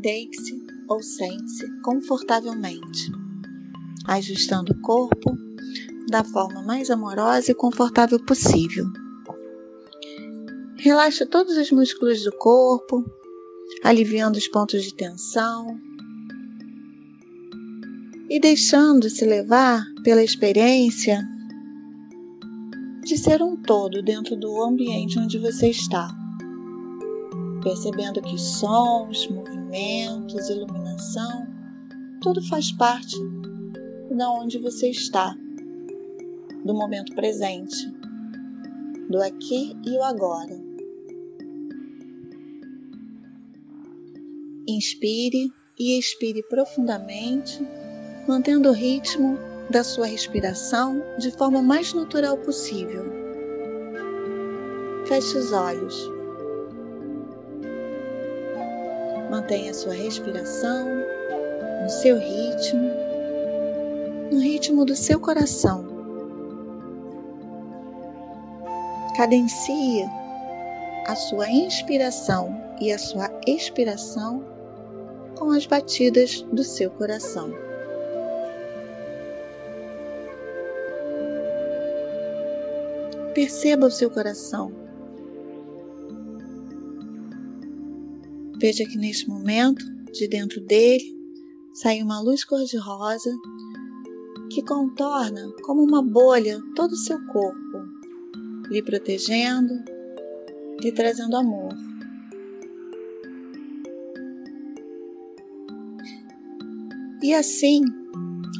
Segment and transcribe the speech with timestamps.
[0.00, 0.58] Deite-se
[0.88, 3.12] ou sente-se confortavelmente,
[4.06, 5.36] ajustando o corpo
[6.08, 8.86] da forma mais amorosa e confortável possível.
[10.76, 13.04] Relaxa todos os músculos do corpo,
[13.84, 15.78] aliviando os pontos de tensão
[18.30, 21.22] e deixando-se levar pela experiência
[23.04, 26.10] de ser um todo dentro do ambiente onde você está.
[27.62, 29.28] Percebendo que sons,
[29.70, 31.46] movimentos, iluminação,
[32.20, 33.16] tudo faz parte
[34.10, 35.36] da onde você está,
[36.64, 37.88] do momento presente,
[39.08, 40.60] do aqui e o agora.
[44.66, 47.64] Inspire e expire profundamente,
[48.26, 49.38] mantendo o ritmo
[49.70, 53.04] da sua respiração de forma mais natural possível.
[55.06, 56.19] Feche os olhos.
[59.30, 60.88] Mantenha sua respiração
[61.82, 62.90] no seu ritmo,
[64.32, 65.86] no ritmo do seu coração.
[69.16, 70.04] Cadencie
[71.06, 74.44] a sua inspiração e a sua expiração
[75.38, 77.52] com as batidas do seu coração.
[83.32, 84.79] Perceba o seu coração.
[88.60, 91.16] Veja que neste momento, de dentro dele,
[91.72, 93.30] sai uma luz cor-de-rosa
[94.50, 97.78] que contorna como uma bolha todo o seu corpo,
[98.68, 99.72] lhe protegendo,
[100.78, 101.74] lhe trazendo amor.
[107.22, 107.80] E assim,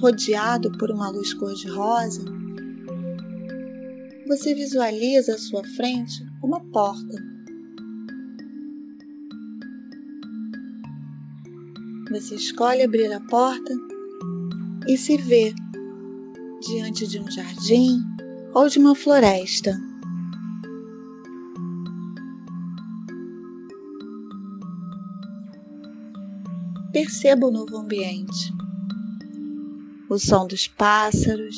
[0.00, 2.24] rodeado por uma luz cor-de-rosa,
[4.28, 7.37] você visualiza à sua frente uma porta.
[12.10, 13.74] Você escolhe abrir a porta
[14.86, 15.54] e se vê
[16.62, 18.00] diante de um jardim
[18.54, 19.78] ou de uma floresta.
[26.98, 28.52] perceba o novo ambiente.
[30.08, 31.56] O som dos pássaros,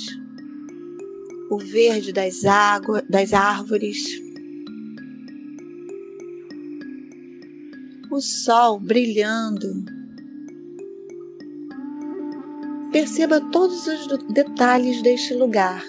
[1.50, 3.96] o verde das, águas, das árvores,
[8.10, 9.99] o sol brilhando.
[12.92, 15.84] Perceba todos os detalhes deste lugar.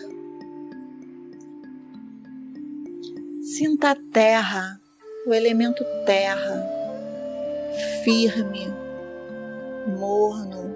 [3.41, 4.79] Sinta a terra,
[5.25, 6.63] o elemento terra,
[8.03, 8.71] firme,
[9.99, 10.75] morno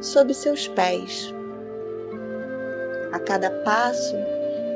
[0.00, 1.34] sob seus pés.
[3.12, 4.14] A cada passo,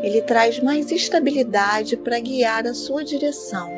[0.02, 3.70] ele traz mais estabilidade para guiar a sua direção.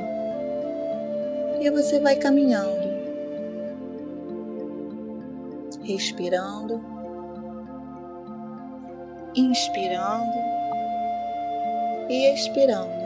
[1.60, 2.89] E você vai caminhando,
[5.82, 6.80] respirando,
[9.34, 10.38] inspirando
[12.08, 13.00] e expirando.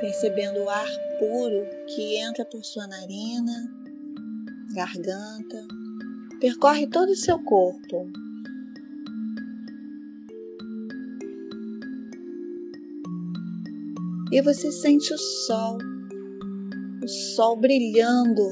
[0.00, 0.88] percebendo o ar
[1.18, 3.70] puro que entra por sua narina,
[4.74, 5.66] garganta,
[6.40, 8.10] percorre todo o seu corpo.
[14.30, 15.78] E você sente o sol,
[17.02, 18.42] o sol brilhando,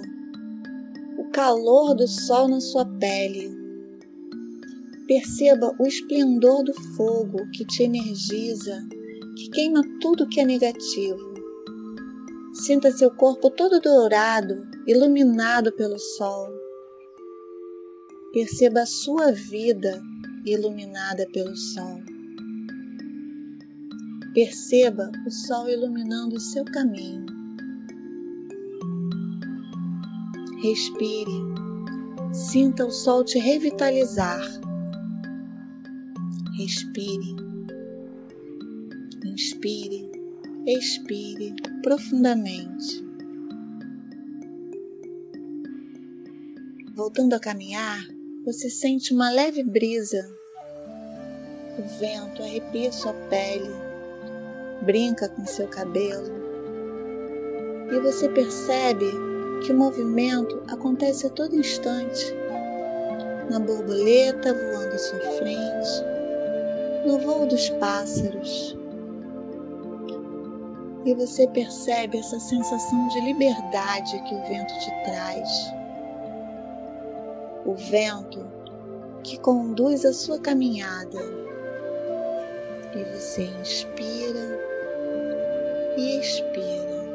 [1.18, 3.54] o calor do sol na sua pele.
[5.06, 8.82] Perceba o esplendor do fogo que te energiza,
[9.36, 11.34] que queima tudo que é negativo.
[12.54, 16.48] Sinta seu corpo todo dourado, iluminado pelo sol.
[18.32, 20.02] Perceba a sua vida
[20.46, 22.15] iluminada pelo sol.
[24.36, 27.24] Perceba o sol iluminando o seu caminho.
[30.62, 31.32] Respire.
[32.34, 34.42] Sinta o sol te revitalizar.
[36.58, 37.34] Respire.
[39.24, 40.10] Inspire.
[40.66, 43.02] Expire profundamente.
[46.94, 48.06] Voltando a caminhar,
[48.44, 50.30] você sente uma leve brisa.
[51.78, 53.85] O vento arrepia sua pele,
[54.86, 56.32] brinca com seu cabelo.
[57.90, 59.04] E você percebe
[59.64, 62.34] que o movimento acontece a todo instante.
[63.50, 66.04] Na borboleta voando à sua frente,
[67.04, 68.76] no voo dos pássaros,
[71.04, 75.48] e você percebe essa sensação de liberdade que o vento te traz.
[77.64, 78.44] O vento
[79.22, 81.20] que conduz a sua caminhada.
[82.92, 84.75] E você inspira
[85.96, 87.06] e expira.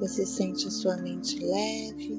[0.00, 2.18] Você sente a sua mente leve,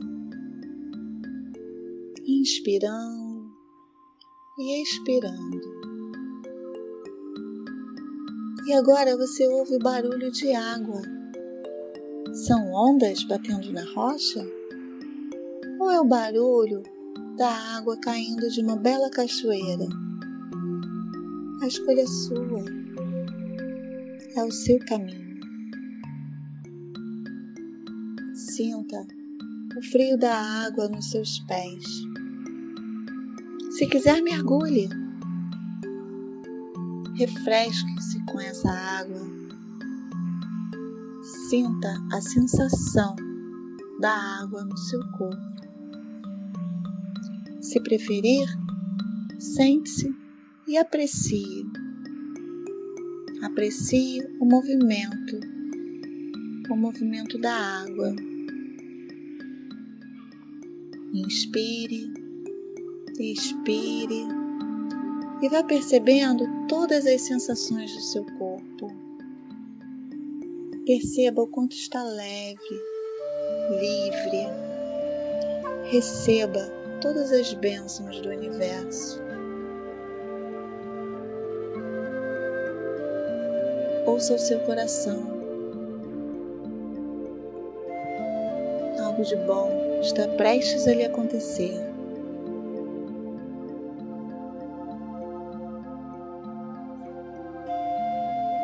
[2.28, 3.50] inspirando
[4.58, 5.80] e expirando.
[8.68, 11.02] E agora você ouve o barulho de água.
[12.46, 14.46] São ondas batendo na rocha?
[15.80, 16.84] Ou é o barulho
[17.38, 19.88] da água caindo de uma bela cachoeira?
[21.62, 22.89] A escolha é sua.
[24.36, 25.40] É o seu caminho.
[28.36, 29.08] Sinta
[29.76, 30.36] o frio da
[30.66, 31.84] água nos seus pés.
[33.72, 34.88] Se quiser, mergulhe.
[37.16, 39.22] Refresque-se com essa água.
[41.50, 43.16] Sinta a sensação
[44.00, 44.12] da
[44.42, 45.50] água no seu corpo.
[47.62, 48.48] Se preferir,
[49.40, 50.16] sente-se
[50.68, 51.66] e aprecie.
[53.42, 55.40] Aprecie o movimento,
[56.70, 58.14] o movimento da água.
[61.14, 62.12] Inspire,
[63.18, 64.28] expire
[65.42, 68.92] e vá percebendo todas as sensações do seu corpo.
[70.86, 72.82] Perceba o quanto está leve,
[73.70, 74.48] livre.
[75.90, 76.70] Receba
[77.02, 79.29] todas as bênçãos do universo.
[84.10, 85.20] Ouça o seu coração.
[89.06, 89.70] Algo de bom
[90.02, 91.80] está prestes a lhe acontecer.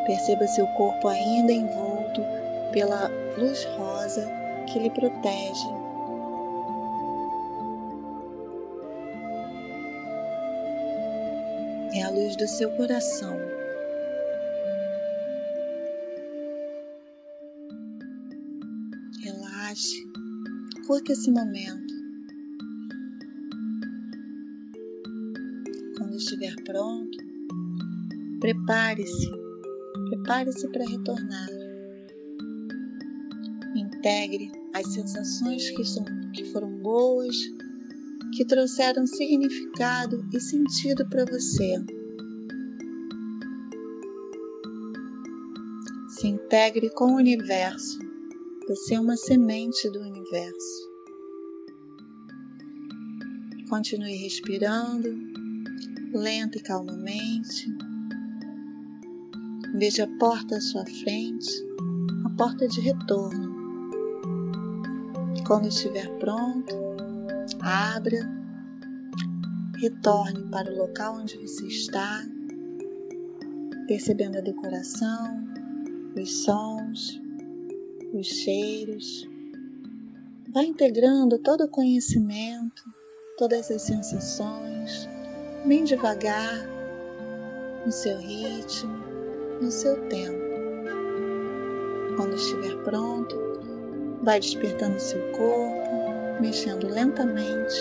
[0.07, 2.23] Perceba seu corpo ainda envolto
[2.71, 4.27] pela luz rosa
[4.65, 5.69] que lhe protege.
[11.93, 13.54] É a luz do seu coração.
[19.75, 20.07] Relaxe,
[20.87, 21.93] curta esse momento.
[25.97, 27.17] Quando estiver pronto,
[28.39, 29.29] prepare-se
[30.09, 31.49] Prepare-se para retornar.
[33.75, 37.35] Integre as sensações que, são, que foram boas,
[38.33, 41.83] que trouxeram significado e sentido para você.
[46.09, 48.04] Se integre com o universo.
[48.67, 50.91] Você é uma semente do universo.
[53.69, 55.07] Continue respirando,
[56.11, 57.67] lenta e calmamente.
[59.75, 61.47] Veja a porta à sua frente,
[62.25, 63.53] a porta de retorno.
[65.45, 66.75] Quando estiver pronto,
[67.61, 68.27] abra,
[69.79, 72.25] retorne para o local onde você está,
[73.85, 75.47] percebendo a decoração,
[76.19, 77.23] os sons,
[78.17, 79.27] os cheiros.
[80.53, 82.83] Vá integrando todo o conhecimento,
[83.37, 85.07] todas as sensações,
[85.65, 86.69] bem devagar,
[87.85, 89.15] no seu ritmo
[89.61, 90.43] no seu tempo.
[92.15, 93.35] Quando estiver pronto,
[94.23, 97.75] vai despertando seu corpo, mexendo lentamente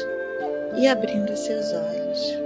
[0.76, 2.43] e abrindo seus olhos.